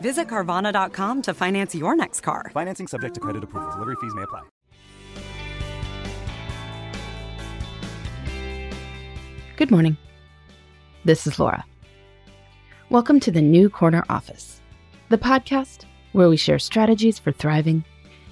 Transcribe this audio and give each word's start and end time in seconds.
Visit 0.00 0.28
Carvana.com 0.28 1.22
to 1.22 1.32
finance 1.32 1.74
your 1.74 1.96
next 1.96 2.20
car. 2.20 2.50
Financing 2.52 2.86
subject 2.86 3.14
to 3.14 3.20
credit 3.20 3.42
approval. 3.42 3.70
Delivery 3.72 3.96
fees 4.00 4.14
may 4.14 4.22
apply. 4.22 4.42
Good 9.56 9.70
morning. 9.70 9.96
This 11.06 11.26
is 11.26 11.38
Laura. 11.38 11.64
Welcome 12.90 13.20
to 13.20 13.30
the 13.30 13.40
New 13.40 13.70
Corner 13.70 14.04
Office, 14.10 14.60
the 15.08 15.16
podcast 15.16 15.86
where 16.12 16.28
we 16.28 16.36
share 16.36 16.58
strategies 16.58 17.18
for 17.18 17.32
thriving 17.32 17.84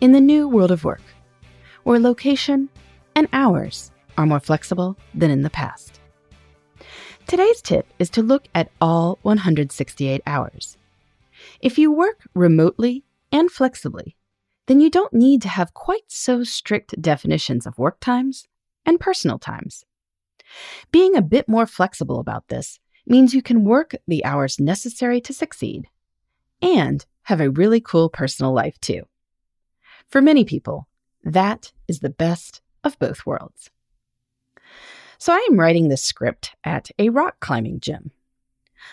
in 0.00 0.12
the 0.12 0.20
new 0.20 0.46
world 0.46 0.70
of 0.70 0.84
work, 0.84 1.02
where 1.84 1.98
location 1.98 2.68
and 3.14 3.28
hours 3.32 3.92
are 4.18 4.26
more 4.26 4.40
flexible 4.40 4.96
than 5.14 5.30
in 5.30 5.42
the 5.42 5.50
past. 5.50 6.00
Today's 7.26 7.62
tip 7.62 7.86
is 7.98 8.10
to 8.10 8.22
look 8.22 8.46
at 8.54 8.70
all 8.80 9.18
168 9.22 10.20
hours. 10.26 10.76
If 11.60 11.78
you 11.78 11.90
work 11.92 12.28
remotely 12.34 13.04
and 13.32 13.50
flexibly, 13.50 14.16
then 14.66 14.80
you 14.80 14.90
don't 14.90 15.12
need 15.12 15.42
to 15.42 15.48
have 15.48 15.74
quite 15.74 16.08
so 16.08 16.44
strict 16.44 17.00
definitions 17.00 17.66
of 17.66 17.78
work 17.78 18.00
times 18.00 18.46
and 18.84 19.00
personal 19.00 19.38
times. 19.38 19.84
Being 20.92 21.16
a 21.16 21.22
bit 21.22 21.48
more 21.48 21.66
flexible 21.66 22.20
about 22.20 22.48
this 22.48 22.78
means 23.06 23.34
you 23.34 23.42
can 23.42 23.64
work 23.64 23.94
the 24.06 24.24
hours 24.24 24.58
necessary 24.60 25.20
to 25.20 25.32
succeed 25.32 25.88
and 26.60 27.04
have 27.22 27.40
a 27.40 27.50
really 27.50 27.80
cool 27.80 28.08
personal 28.08 28.52
life 28.52 28.78
too. 28.80 29.02
For 30.08 30.20
many 30.20 30.44
people, 30.44 30.88
that 31.24 31.72
is 31.88 32.00
the 32.00 32.10
best 32.10 32.60
of 32.84 32.98
both 32.98 33.26
worlds. 33.26 33.70
So 35.18 35.32
I 35.32 35.46
am 35.50 35.58
writing 35.58 35.88
this 35.88 36.02
script 36.02 36.54
at 36.62 36.90
a 36.98 37.08
rock 37.08 37.40
climbing 37.40 37.80
gym. 37.80 38.10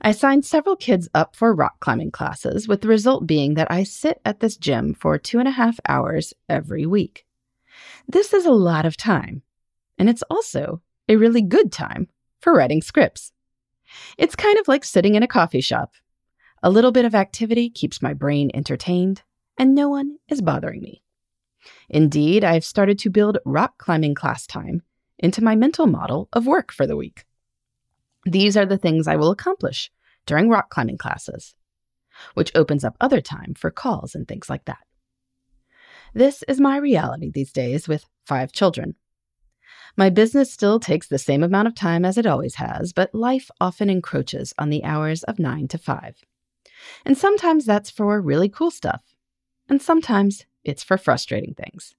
I 0.00 0.12
signed 0.12 0.44
several 0.44 0.76
kids 0.76 1.08
up 1.14 1.36
for 1.36 1.54
rock 1.54 1.80
climbing 1.80 2.10
classes, 2.10 2.68
with 2.68 2.80
the 2.80 2.88
result 2.88 3.26
being 3.26 3.54
that 3.54 3.70
I 3.70 3.82
sit 3.84 4.20
at 4.24 4.40
this 4.40 4.56
gym 4.56 4.94
for 4.94 5.18
two 5.18 5.38
and 5.38 5.48
a 5.48 5.52
half 5.52 5.78
hours 5.88 6.34
every 6.48 6.86
week. 6.86 7.26
This 8.08 8.32
is 8.32 8.46
a 8.46 8.52
lot 8.52 8.86
of 8.86 8.96
time, 8.96 9.42
and 9.98 10.08
it's 10.08 10.22
also 10.30 10.80
a 11.08 11.16
really 11.16 11.42
good 11.42 11.72
time 11.72 12.08
for 12.40 12.54
writing 12.54 12.82
scripts. 12.82 13.32
It's 14.18 14.36
kind 14.36 14.58
of 14.58 14.68
like 14.68 14.84
sitting 14.84 15.14
in 15.14 15.22
a 15.22 15.28
coffee 15.28 15.60
shop. 15.60 15.92
A 16.62 16.70
little 16.70 16.92
bit 16.92 17.04
of 17.04 17.14
activity 17.14 17.68
keeps 17.68 18.02
my 18.02 18.14
brain 18.14 18.50
entertained, 18.54 19.22
and 19.58 19.74
no 19.74 19.88
one 19.88 20.16
is 20.28 20.40
bothering 20.40 20.80
me. 20.80 21.02
Indeed, 21.88 22.44
I've 22.44 22.64
started 22.64 22.98
to 23.00 23.10
build 23.10 23.38
rock 23.44 23.78
climbing 23.78 24.14
class 24.14 24.46
time 24.46 24.82
into 25.18 25.44
my 25.44 25.54
mental 25.54 25.86
model 25.86 26.28
of 26.32 26.46
work 26.46 26.72
for 26.72 26.86
the 26.86 26.96
week. 26.96 27.24
These 28.24 28.56
are 28.56 28.66
the 28.66 28.78
things 28.78 29.06
I 29.06 29.16
will 29.16 29.30
accomplish 29.30 29.90
during 30.26 30.48
rock 30.48 30.70
climbing 30.70 30.98
classes, 30.98 31.54
which 32.34 32.52
opens 32.54 32.84
up 32.84 32.96
other 33.00 33.20
time 33.20 33.54
for 33.54 33.70
calls 33.70 34.14
and 34.14 34.26
things 34.26 34.48
like 34.48 34.64
that. 34.64 34.78
This 36.14 36.42
is 36.44 36.60
my 36.60 36.76
reality 36.76 37.30
these 37.30 37.52
days 37.52 37.88
with 37.88 38.06
five 38.24 38.52
children. 38.52 38.94
My 39.96 40.10
business 40.10 40.52
still 40.52 40.80
takes 40.80 41.06
the 41.06 41.18
same 41.18 41.42
amount 41.42 41.68
of 41.68 41.74
time 41.74 42.04
as 42.04 42.18
it 42.18 42.26
always 42.26 42.56
has, 42.56 42.92
but 42.92 43.14
life 43.14 43.50
often 43.60 43.90
encroaches 43.90 44.54
on 44.58 44.70
the 44.70 44.84
hours 44.84 45.22
of 45.24 45.38
9 45.38 45.68
to 45.68 45.78
5. 45.78 46.24
And 47.04 47.16
sometimes 47.16 47.64
that's 47.64 47.90
for 47.90 48.20
really 48.20 48.48
cool 48.48 48.70
stuff, 48.70 49.02
and 49.68 49.80
sometimes 49.80 50.46
it's 50.64 50.82
for 50.82 50.96
frustrating 50.98 51.54
things. 51.54 51.94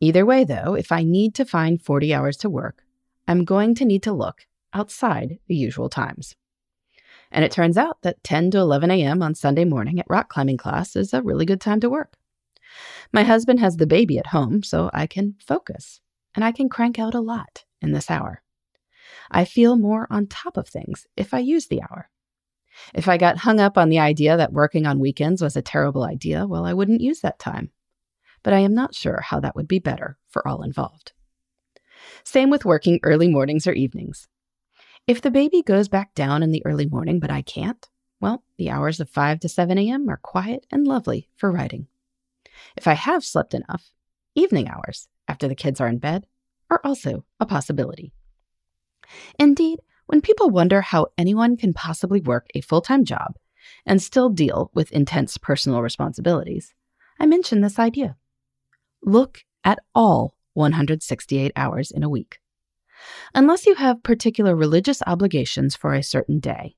Either 0.00 0.26
way, 0.26 0.44
though, 0.44 0.74
if 0.74 0.90
I 0.90 1.02
need 1.02 1.34
to 1.36 1.44
find 1.44 1.80
40 1.80 2.12
hours 2.12 2.36
to 2.38 2.50
work, 2.50 2.82
I'm 3.28 3.44
going 3.44 3.74
to 3.76 3.84
need 3.84 4.02
to 4.04 4.12
look 4.12 4.46
outside 4.74 5.38
the 5.46 5.54
usual 5.54 5.88
times. 5.88 6.34
And 7.30 7.44
it 7.44 7.52
turns 7.52 7.76
out 7.76 8.02
that 8.02 8.22
10 8.22 8.50
to 8.52 8.58
11 8.58 8.90
a.m. 8.90 9.22
on 9.22 9.34
Sunday 9.34 9.64
morning 9.64 9.98
at 9.98 10.06
rock 10.08 10.28
climbing 10.28 10.56
class 10.56 10.94
is 10.94 11.14
a 11.14 11.22
really 11.22 11.46
good 11.46 11.60
time 11.60 11.80
to 11.80 11.90
work. 11.90 12.14
My 13.12 13.22
husband 13.22 13.60
has 13.60 13.76
the 13.76 13.86
baby 13.86 14.18
at 14.18 14.28
home, 14.28 14.62
so 14.62 14.90
I 14.92 15.06
can 15.06 15.36
focus 15.40 16.00
and 16.34 16.44
I 16.44 16.52
can 16.52 16.68
crank 16.68 16.98
out 16.98 17.14
a 17.14 17.20
lot 17.20 17.64
in 17.80 17.92
this 17.92 18.10
hour. 18.10 18.42
I 19.30 19.44
feel 19.44 19.76
more 19.76 20.06
on 20.10 20.26
top 20.26 20.56
of 20.56 20.68
things 20.68 21.06
if 21.16 21.32
I 21.32 21.38
use 21.38 21.66
the 21.66 21.82
hour. 21.82 22.10
If 22.92 23.08
I 23.08 23.16
got 23.16 23.38
hung 23.38 23.60
up 23.60 23.78
on 23.78 23.88
the 23.88 24.00
idea 24.00 24.36
that 24.36 24.52
working 24.52 24.86
on 24.86 24.98
weekends 24.98 25.42
was 25.42 25.56
a 25.56 25.62
terrible 25.62 26.02
idea, 26.04 26.46
well, 26.46 26.64
I 26.64 26.72
wouldn't 26.72 27.00
use 27.00 27.20
that 27.20 27.38
time. 27.38 27.70
But 28.42 28.52
I 28.52 28.58
am 28.58 28.74
not 28.74 28.94
sure 28.94 29.20
how 29.22 29.40
that 29.40 29.54
would 29.56 29.68
be 29.68 29.78
better 29.78 30.18
for 30.28 30.46
all 30.46 30.62
involved. 30.62 31.12
Same 32.24 32.50
with 32.50 32.64
working 32.64 33.00
early 33.02 33.28
mornings 33.28 33.66
or 33.66 33.72
evenings. 33.72 34.28
If 35.06 35.20
the 35.20 35.30
baby 35.30 35.62
goes 35.62 35.88
back 35.88 36.14
down 36.14 36.42
in 36.42 36.50
the 36.50 36.64
early 36.64 36.86
morning, 36.86 37.20
but 37.20 37.30
I 37.30 37.42
can't, 37.42 37.86
well, 38.22 38.42
the 38.56 38.70
hours 38.70 39.00
of 39.00 39.10
5 39.10 39.38
to 39.40 39.50
7 39.50 39.76
a.m. 39.76 40.08
are 40.08 40.16
quiet 40.16 40.66
and 40.72 40.86
lovely 40.86 41.28
for 41.36 41.52
writing. 41.52 41.88
If 42.74 42.86
I 42.86 42.94
have 42.94 43.22
slept 43.22 43.52
enough, 43.52 43.90
evening 44.34 44.66
hours, 44.66 45.08
after 45.28 45.46
the 45.46 45.54
kids 45.54 45.78
are 45.78 45.88
in 45.88 45.98
bed, 45.98 46.26
are 46.70 46.80
also 46.82 47.26
a 47.38 47.44
possibility. 47.44 48.14
Indeed, 49.38 49.80
when 50.06 50.22
people 50.22 50.48
wonder 50.48 50.80
how 50.80 51.08
anyone 51.18 51.58
can 51.58 51.74
possibly 51.74 52.22
work 52.22 52.46
a 52.54 52.62
full 52.62 52.80
time 52.80 53.04
job 53.04 53.36
and 53.84 54.00
still 54.00 54.30
deal 54.30 54.70
with 54.72 54.90
intense 54.90 55.36
personal 55.36 55.82
responsibilities, 55.82 56.72
I 57.20 57.26
mention 57.26 57.60
this 57.60 57.78
idea. 57.78 58.16
Look 59.02 59.44
at 59.64 59.80
all 59.94 60.34
168 60.54 61.52
hours 61.56 61.90
in 61.90 62.02
a 62.02 62.08
week 62.08 62.38
unless 63.34 63.66
you 63.66 63.74
have 63.74 64.02
particular 64.02 64.54
religious 64.54 65.02
obligations 65.06 65.76
for 65.76 65.94
a 65.94 66.02
certain 66.02 66.40
day. 66.40 66.76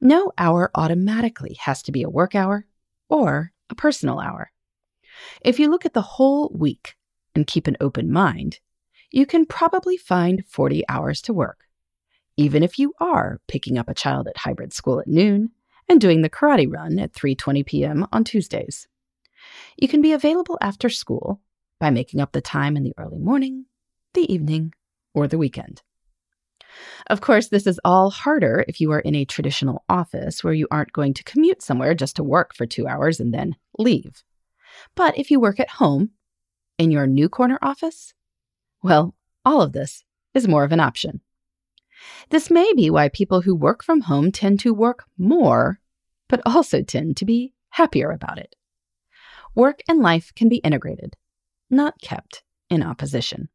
No 0.00 0.32
hour 0.36 0.70
automatically 0.74 1.56
has 1.60 1.82
to 1.84 1.92
be 1.92 2.02
a 2.02 2.10
work 2.10 2.34
hour 2.34 2.66
or 3.08 3.52
a 3.70 3.74
personal 3.74 4.18
hour. 4.18 4.50
If 5.42 5.58
you 5.58 5.70
look 5.70 5.86
at 5.86 5.94
the 5.94 6.02
whole 6.02 6.50
week 6.54 6.96
and 7.34 7.46
keep 7.46 7.66
an 7.66 7.76
open 7.80 8.10
mind, 8.10 8.60
you 9.10 9.26
can 9.26 9.46
probably 9.46 9.96
find 9.96 10.44
40 10.48 10.84
hours 10.88 11.20
to 11.22 11.34
work, 11.34 11.66
even 12.36 12.62
if 12.62 12.78
you 12.78 12.94
are 12.98 13.40
picking 13.46 13.78
up 13.78 13.88
a 13.88 13.94
child 13.94 14.26
at 14.26 14.38
hybrid 14.38 14.72
school 14.72 15.00
at 15.00 15.06
noon 15.06 15.50
and 15.88 16.00
doing 16.00 16.22
the 16.22 16.30
karate 16.30 16.70
run 16.70 16.98
at 16.98 17.12
3:20 17.12 17.64
p.m. 17.66 18.06
on 18.12 18.24
Tuesdays. 18.24 18.88
You 19.76 19.88
can 19.88 20.00
be 20.00 20.12
available 20.12 20.58
after 20.60 20.88
school 20.88 21.40
by 21.78 21.90
making 21.90 22.20
up 22.20 22.32
the 22.32 22.40
time 22.40 22.76
in 22.76 22.84
the 22.84 22.94
early 22.96 23.18
morning, 23.18 23.66
the 24.14 24.32
evening, 24.32 24.72
or 25.14 25.28
the 25.28 25.38
weekend. 25.38 25.82
Of 27.08 27.20
course, 27.20 27.48
this 27.48 27.66
is 27.66 27.80
all 27.84 28.10
harder 28.10 28.64
if 28.66 28.80
you 28.80 28.92
are 28.92 29.00
in 29.00 29.14
a 29.14 29.24
traditional 29.24 29.84
office 29.88 30.42
where 30.42 30.54
you 30.54 30.66
aren't 30.70 30.92
going 30.92 31.14
to 31.14 31.24
commute 31.24 31.62
somewhere 31.62 31.94
just 31.94 32.16
to 32.16 32.24
work 32.24 32.54
for 32.54 32.66
two 32.66 32.86
hours 32.86 33.20
and 33.20 33.32
then 33.32 33.56
leave. 33.78 34.22
But 34.94 35.18
if 35.18 35.30
you 35.30 35.38
work 35.38 35.60
at 35.60 35.68
home 35.68 36.10
in 36.78 36.90
your 36.90 37.06
new 37.06 37.28
corner 37.28 37.58
office? 37.62 38.14
Well, 38.82 39.14
all 39.44 39.62
of 39.62 39.72
this 39.72 40.04
is 40.34 40.48
more 40.48 40.64
of 40.64 40.72
an 40.72 40.80
option. 40.80 41.20
This 42.30 42.50
may 42.50 42.72
be 42.74 42.90
why 42.90 43.08
people 43.08 43.42
who 43.42 43.54
work 43.54 43.84
from 43.84 44.02
home 44.02 44.32
tend 44.32 44.60
to 44.60 44.74
work 44.74 45.04
more, 45.16 45.78
but 46.28 46.40
also 46.44 46.82
tend 46.82 47.16
to 47.18 47.24
be 47.24 47.54
happier 47.70 48.10
about 48.10 48.38
it. 48.38 48.56
Work 49.54 49.80
and 49.88 50.00
life 50.00 50.32
can 50.34 50.48
be 50.48 50.56
integrated, 50.56 51.16
not 51.70 52.00
kept 52.00 52.42
in 52.70 52.82
opposition. 52.82 53.48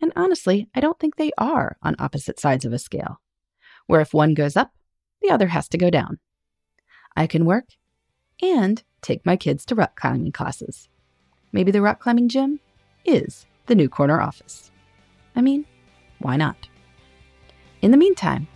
And 0.00 0.12
honestly, 0.14 0.68
I 0.74 0.80
don't 0.80 0.98
think 0.98 1.16
they 1.16 1.32
are 1.38 1.76
on 1.82 1.96
opposite 1.98 2.38
sides 2.38 2.64
of 2.64 2.72
a 2.72 2.78
scale, 2.78 3.20
where 3.86 4.00
if 4.00 4.12
one 4.12 4.34
goes 4.34 4.56
up, 4.56 4.72
the 5.22 5.30
other 5.30 5.48
has 5.48 5.68
to 5.70 5.78
go 5.78 5.90
down. 5.90 6.18
I 7.16 7.26
can 7.26 7.46
work 7.46 7.66
and 8.42 8.82
take 9.00 9.24
my 9.24 9.36
kids 9.36 9.64
to 9.66 9.74
rock 9.74 9.98
climbing 9.98 10.32
classes. 10.32 10.88
Maybe 11.52 11.70
the 11.70 11.80
rock 11.80 12.00
climbing 12.00 12.28
gym 12.28 12.60
is 13.04 13.46
the 13.66 13.74
new 13.74 13.88
corner 13.88 14.20
office. 14.20 14.70
I 15.34 15.40
mean, 15.40 15.64
why 16.18 16.36
not? 16.36 16.68
In 17.82 17.90
the 17.90 17.96
meantime, 17.96 18.48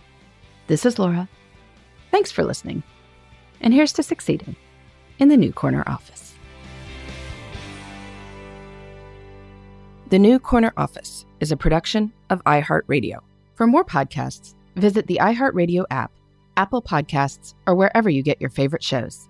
this 0.67 0.85
is 0.85 0.99
Laura. 0.99 1.27
Thanks 2.11 2.31
for 2.31 2.43
listening. 2.43 2.83
And 3.59 3.73
here's 3.73 3.93
to 3.93 4.03
succeeding 4.03 4.55
in 5.19 5.29
the 5.29 5.37
new 5.37 5.51
corner 5.51 5.83
office. 5.87 6.30
The 10.11 10.19
New 10.19 10.39
Corner 10.39 10.73
Office 10.75 11.25
is 11.39 11.53
a 11.53 11.55
production 11.55 12.11
of 12.29 12.43
iHeartRadio. 12.43 13.19
For 13.55 13.65
more 13.65 13.85
podcasts, 13.85 14.55
visit 14.75 15.07
the 15.07 15.19
iHeartRadio 15.21 15.85
app, 15.89 16.11
Apple 16.57 16.81
Podcasts, 16.81 17.53
or 17.65 17.75
wherever 17.75 18.09
you 18.09 18.21
get 18.21 18.41
your 18.41 18.49
favorite 18.49 18.83
shows. 18.83 19.29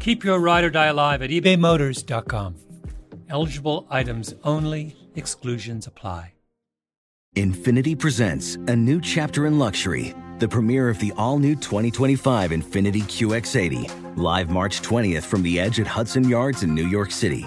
Keep 0.00 0.24
your 0.24 0.38
ride 0.38 0.64
or 0.64 0.70
die 0.70 0.86
alive 0.86 1.22
at 1.22 1.30
ebaymotors.com. 1.30 2.56
Eligible 3.28 3.86
items 3.90 4.34
only, 4.44 4.96
exclusions 5.14 5.86
apply. 5.86 6.32
Infiniti 7.36 7.98
presents 7.98 8.56
a 8.56 8.74
new 8.74 9.00
chapter 9.00 9.46
in 9.46 9.58
luxury, 9.58 10.14
the 10.38 10.48
premiere 10.48 10.88
of 10.88 10.98
the 10.98 11.12
all 11.16 11.38
new 11.38 11.54
2025 11.54 12.50
Infiniti 12.50 13.02
QX80, 13.02 14.16
live 14.16 14.50
March 14.50 14.80
20th 14.80 15.24
from 15.24 15.42
the 15.42 15.60
edge 15.60 15.78
at 15.78 15.86
Hudson 15.86 16.28
Yards 16.28 16.62
in 16.62 16.74
New 16.74 16.86
York 16.86 17.10
City 17.10 17.46